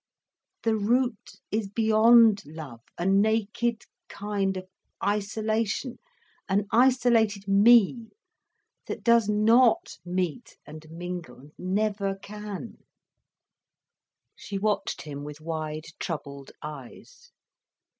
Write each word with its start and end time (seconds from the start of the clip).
The 0.63 0.75
root 0.75 1.35
is 1.51 1.69
beyond 1.69 2.43
love, 2.43 2.81
a 2.97 3.05
naked 3.05 3.83
kind 4.09 4.57
of 4.57 4.67
isolation, 5.05 5.99
an 6.49 6.65
isolated 6.71 7.47
me, 7.47 8.07
that 8.87 9.03
does 9.03 9.29
not 9.29 9.99
meet 10.03 10.57
and 10.65 10.89
mingle, 10.89 11.39
and 11.39 11.51
never 11.59 12.15
can." 12.15 12.79
She 14.35 14.57
watched 14.57 15.03
him 15.03 15.23
with 15.23 15.39
wide, 15.39 15.85
troubled 15.99 16.51
eyes. 16.63 17.29